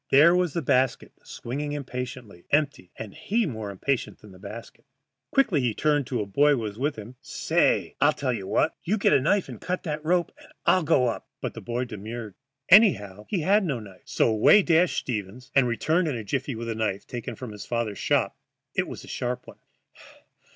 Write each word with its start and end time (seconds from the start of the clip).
There 0.09 0.35
was 0.35 0.53
the 0.53 0.63
basket 0.63 1.11
swinging 1.21 1.73
impatiently, 1.73 2.43
empty, 2.49 2.89
and 2.95 3.13
he 3.13 3.45
more 3.45 3.69
impatient 3.69 4.17
than 4.17 4.31
the 4.31 4.39
basket. 4.39 4.83
Quickly 5.31 5.61
he 5.61 5.75
turned 5.75 6.07
to 6.07 6.21
a 6.21 6.25
boy 6.25 6.53
who 6.53 6.57
was 6.57 6.79
with 6.79 6.95
him. 6.95 7.17
"Say, 7.21 7.93
I'll 8.01 8.11
tell 8.11 8.33
you 8.33 8.47
what. 8.47 8.75
You 8.83 8.97
get 8.97 9.13
a 9.13 9.21
knife 9.21 9.47
and 9.47 9.61
cut 9.61 9.83
that 9.83 10.03
rope, 10.03 10.31
and 10.39 10.51
I'll 10.65 10.81
go 10.81 11.05
up." 11.05 11.27
But 11.39 11.53
the 11.53 11.61
boy 11.61 11.85
demurred. 11.85 12.33
Anyhow, 12.67 13.27
he 13.29 13.41
had 13.41 13.63
no 13.63 13.79
knife. 13.79 14.01
So 14.05 14.29
away 14.29 14.63
dashed 14.63 14.97
Stevens, 14.97 15.51
and 15.53 15.67
returned 15.67 16.07
in 16.07 16.15
a 16.17 16.23
jiffy 16.23 16.55
with 16.55 16.69
a 16.69 16.73
knife, 16.73 17.05
taken 17.05 17.35
from 17.35 17.51
his 17.51 17.67
father's 17.67 17.99
shop. 17.99 18.35
It 18.73 18.87
was 18.87 19.03
a 19.03 19.07
sharp 19.07 19.45
one. 19.45 19.59